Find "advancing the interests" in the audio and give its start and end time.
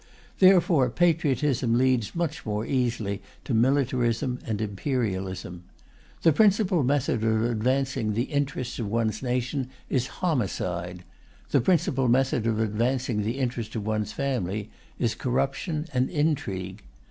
7.43-8.79